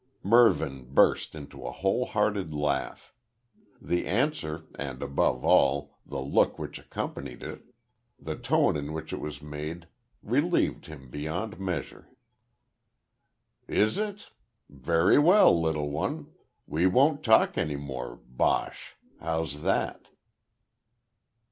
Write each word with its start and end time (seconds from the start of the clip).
Mervyn 0.23 0.91
burst 0.95 1.35
into 1.35 1.63
a 1.63 1.71
wholehearted 1.71 2.55
laugh. 2.55 3.13
The 3.79 4.07
answer, 4.07 4.63
and, 4.73 5.03
above 5.03 5.45
all, 5.45 5.99
the 6.07 6.19
look 6.21 6.57
which 6.57 6.79
accompanied 6.79 7.43
it, 7.43 7.61
the 8.19 8.35
tone 8.35 8.75
in 8.75 8.93
which 8.93 9.13
it 9.13 9.19
was 9.21 9.43
made, 9.43 9.87
relieved 10.23 10.87
him 10.87 11.11
beyond 11.11 11.59
measure. 11.59 12.09
"Is 13.67 13.99
it? 13.99 14.31
Very 14.69 15.19
well, 15.19 15.61
little 15.61 15.91
one. 15.91 16.33
We 16.65 16.87
won't 16.87 17.21
talk 17.23 17.55
any 17.55 17.75
more 17.75 18.15
bosh. 18.25 18.95
How's 19.19 19.61
that?" 19.61 20.07